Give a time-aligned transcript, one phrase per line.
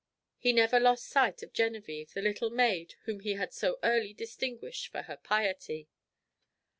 [0.39, 4.87] He never lost sight of Genevičve, the little maid whom he had so early distinguished
[4.87, 5.89] for her piety.